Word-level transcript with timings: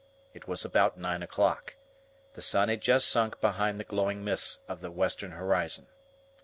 It 0.33 0.47
was 0.47 0.65
about 0.65 0.97
nine 0.97 1.21
o'clock; 1.21 1.75
the 2.33 2.41
sun 2.41 2.69
had 2.69 2.81
just 2.81 3.07
sunk 3.07 3.39
behind 3.39 3.77
the 3.77 3.83
glowing 3.83 4.23
mists 4.23 4.61
of 4.67 4.81
the 4.81 4.89
western 4.89 5.29
horizon. 5.33 5.85